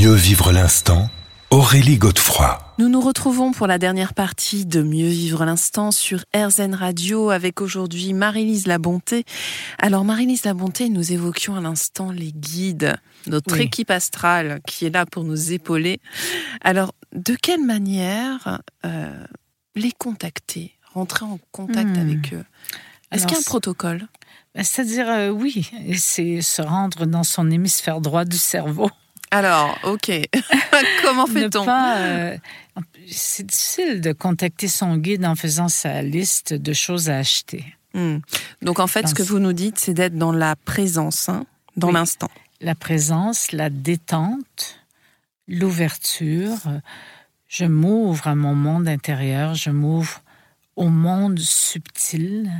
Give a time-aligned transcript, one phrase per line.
[0.00, 1.10] Mieux vivre l'instant,
[1.50, 2.58] Aurélie Godefroy.
[2.78, 7.60] Nous nous retrouvons pour la dernière partie de Mieux vivre l'instant sur RZN Radio avec
[7.60, 9.24] aujourd'hui Marie-Lise Labonté.
[9.78, 13.64] Alors Marie-Lise Labonté, nous évoquions à l'instant les guides, notre Oui.
[13.64, 16.00] équipe astrale qui est là pour nous épauler.
[16.62, 19.12] Alors de quelle manière euh,
[19.76, 22.00] les contacter, rentrer en contact Hmm.
[22.00, 22.44] avec eux?
[23.12, 24.08] Est-ce qu'il y a un protocole?
[24.54, 28.88] C'est-à-dire, euh, oui, c'est se rendre dans son hémisphère droit du cerveau.
[29.30, 30.10] Alors, ok.
[31.02, 32.36] Comment fait-on euh,
[33.08, 37.64] c'est difficile de contacter son guide en faisant sa liste de choses à acheter.
[37.94, 38.18] Hmm.
[38.62, 41.44] Donc en fait, ce que vous nous dites, c'est d'être dans la présence, hein,
[41.76, 41.94] dans Oui.
[41.94, 42.30] l'instant.
[42.60, 44.78] La présence, la détente,
[45.48, 46.56] l'ouverture.
[47.48, 50.20] Je m'ouvre à mon monde intérieur, je m'ouvre
[50.76, 52.50] au monde subtil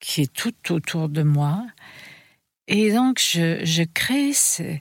[0.00, 1.66] qui est tout autour de moi.
[2.66, 4.78] Et donc, je, je crée ce-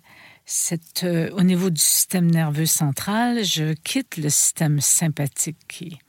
[0.51, 5.99] cette, euh, au niveau du système nerveux central, je quitte le système sympathique qui,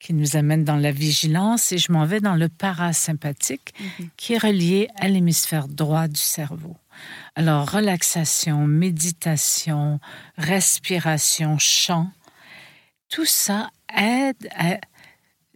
[0.00, 3.74] qui nous amène dans la vigilance et je m'en vais dans le parasympathique
[4.16, 6.74] qui est relié à l'hémisphère droit du cerveau.
[7.34, 10.00] Alors, relaxation, méditation,
[10.38, 12.10] respiration, chant,
[13.10, 14.78] tout ça aide à,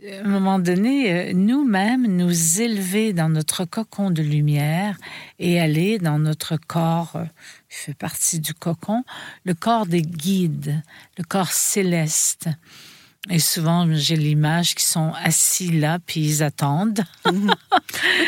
[0.09, 4.97] à un moment donné, euh, nous-mêmes, nous élever dans notre cocon de lumière
[5.39, 7.25] et aller dans notre corps, euh,
[7.69, 9.05] qui fait partie du cocon,
[9.45, 10.83] le corps des guides,
[11.19, 12.49] le corps céleste.
[13.29, 17.51] Et souvent, j'ai l'image qui sont assis là, puis ils attendent, Oui,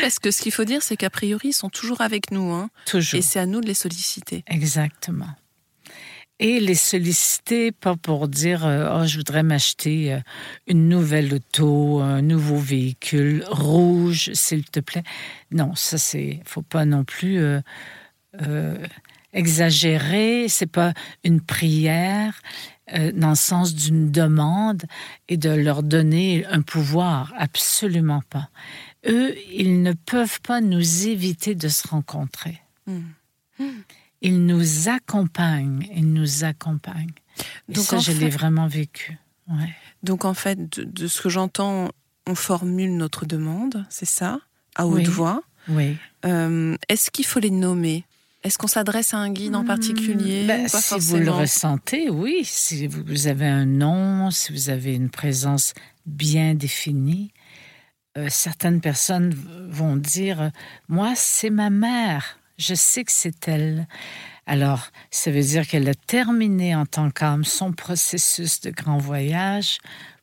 [0.03, 2.53] parce que ce qu'il faut dire, c'est qu'a priori, ils sont toujours avec nous.
[2.53, 3.19] Hein, toujours.
[3.19, 4.45] et c'est à nous de les solliciter.
[4.47, 5.31] Exactement.
[6.45, 10.19] Et les solliciter, pas pour dire oh, je voudrais m'acheter euh,
[10.67, 15.05] une nouvelle auto, un nouveau véhicule rouge, s'il te plaît.
[15.53, 16.41] Non, ça c'est.
[16.45, 17.61] faut pas non plus euh,
[18.43, 18.77] euh,
[19.33, 20.47] exagérer.
[20.49, 22.41] C'est pas une prière
[22.93, 24.83] euh, dans le sens d'une demande
[25.29, 27.33] et de leur donner un pouvoir.
[27.37, 28.51] Absolument pas.
[29.07, 32.61] Eux, ils ne peuvent pas nous éviter de se rencontrer.
[32.89, 33.03] Hmm.
[34.23, 37.11] Ils nous accompagnent, ils nous accompagnent.
[37.69, 39.19] Et Donc, ça, je fait- l'ai vraiment vécu.
[39.49, 39.75] Ouais.
[40.03, 41.91] Donc en fait, de, de ce que j'entends,
[42.27, 44.39] on formule notre demande, c'est ça,
[44.77, 45.05] à haute Oui.
[45.05, 45.43] voix.
[45.69, 45.97] Oui.
[46.25, 48.05] Euh, Est-ce qu'il faut les nommer?
[48.45, 52.41] Est-ce qu'on s'adresse à un guide en particulier Ben, si vous le ressentez, oui.
[52.45, 55.75] Si vous avez un nom, si vous avez une présence
[56.07, 57.33] bien définie,
[58.19, 59.33] euh, certaines personnes
[59.69, 60.51] vont dire
[60.89, 62.39] Moi, c'est ma mère.
[62.63, 63.89] Je sais que c'est elle.
[64.47, 69.79] Alors, ça veut dire qu'elle a terminé en tant qu'âme son processus de grand voyage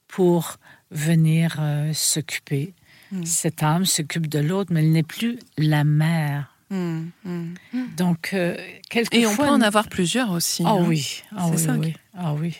[0.07, 0.55] pour
[0.89, 2.73] venir euh, s'occuper.
[3.11, 3.25] Mm.
[3.25, 6.55] Cette âme s'occupe de l'autre, mais elle n'est plus la mère.
[6.69, 7.55] Hmm, hmm.
[7.97, 8.55] Donc, euh,
[8.89, 9.19] quelquefois...
[9.19, 10.63] Et on peut en avoir plusieurs aussi.
[10.65, 10.85] Ah hein.
[10.85, 11.95] oui, ah oui, ça oui.
[12.15, 12.57] Ah oui.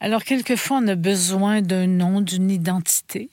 [0.00, 3.28] Alors, quelquefois, on a besoin d'un nom, d'une identité.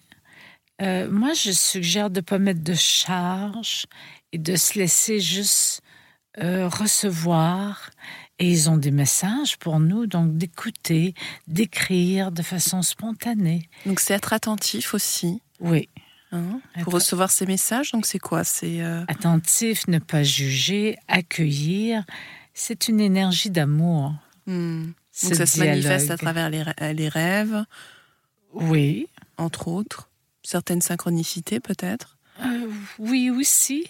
[0.82, 3.86] Euh, moi, je suggère de ne pas mettre de charge
[4.34, 5.82] et de se laisser juste
[6.40, 7.92] euh, recevoir.
[8.40, 11.14] Et ils ont des messages pour nous, donc d'écouter,
[11.48, 13.70] d'écrire de façon spontanée.
[13.86, 15.88] Donc c'est être attentif aussi Oui,
[16.32, 17.92] hein, pour recevoir ces messages.
[17.92, 18.44] Donc c'est quoi?
[18.44, 22.04] C'est euh, attentif, ne pas juger, accueillir.
[22.56, 24.16] C'est une énergie d'amour.
[24.48, 24.86] hmm.
[25.12, 26.64] ce donc ça se manifeste à travers les,
[26.94, 27.64] les rêves,
[28.52, 29.08] Oui,
[29.38, 30.10] entre autres,
[30.42, 32.18] certaines synchronicités peut-être.
[32.42, 32.68] Euh,
[32.98, 33.86] oui aussi.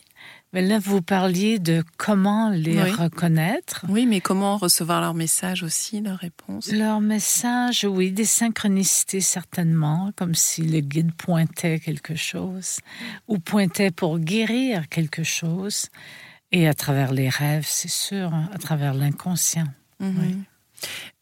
[0.53, 2.91] Mais là, vous parliez de comment les Oui.
[2.91, 3.85] reconnaître.
[3.89, 10.11] Oui, mais comment recevoir leurs messages aussi, leurs réponses Leur message, oui, des synchronicités certainement,
[10.15, 12.77] comme si le guide pointait quelque chose
[13.27, 15.87] ou pointait pour guérir quelque chose.
[16.51, 19.67] Et à travers les rêves, c'est sûr, hein, à travers l'inconscient.
[19.99, 20.15] Mhm.
[20.19, 20.37] Oui.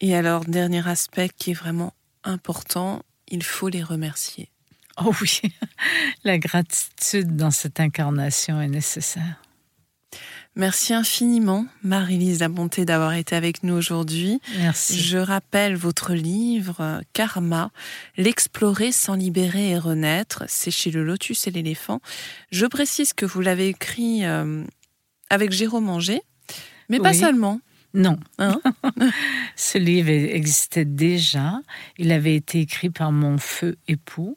[0.00, 4.51] Et alors, dernier aspect qui est vraiment important, il faut les remercier.
[4.98, 5.40] Oh oui,
[6.24, 9.40] la gratitude dans cette incarnation est nécessaire.
[10.54, 14.38] Merci infiniment, Marie-Lise Labonté, d'avoir été avec nous aujourd'hui.
[14.58, 15.00] Merci.
[15.00, 17.70] Je rappelle votre livre Karma,
[18.18, 20.44] l'explorer sans libérer et renaître.
[20.48, 22.00] C'est chez le Lotus et l'éléphant.
[22.50, 24.62] Je précise que vous l'avez écrit euh,
[25.30, 26.20] avec Jérôme Anger,
[26.90, 27.60] mais pas seulement.
[27.94, 28.60] Non, Hein
[29.56, 31.60] ce livre existait déjà.
[31.98, 34.36] Il avait été écrit par mon feu époux,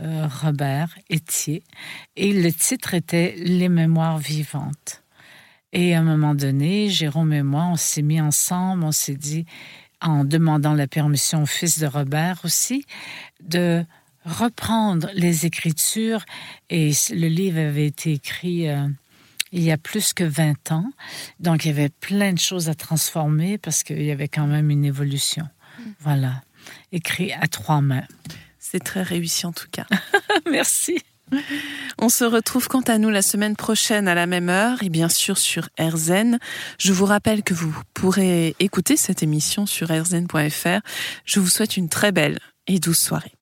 [0.00, 1.62] euh, Robert Etier,
[2.16, 5.02] et le titre était Les mémoires vivantes.
[5.72, 9.44] Et à un moment donné, Jérôme et moi, on s'est mis ensemble, on s'est dit,
[10.00, 12.84] en demandant la permission au fils de Robert aussi,
[13.42, 13.84] de
[14.24, 16.24] reprendre les écritures.
[16.70, 18.86] Et le livre avait été écrit euh,
[19.50, 20.90] il y a plus que 20 ans.
[21.40, 24.70] Donc, il y avait plein de choses à transformer parce qu'il y avait quand même
[24.70, 25.48] une évolution.
[26.00, 26.42] Voilà.
[26.92, 28.06] Écrit à trois mains.
[28.66, 29.84] C'est très réussi en tout cas.
[30.50, 30.98] Merci.
[31.98, 35.10] On se retrouve quant à nous la semaine prochaine à la même heure et bien
[35.10, 36.38] sûr sur RZN.
[36.78, 40.80] Je vous rappelle que vous pourrez écouter cette émission sur rzn.fr.
[41.26, 43.32] Je vous souhaite une très belle et douce soirée.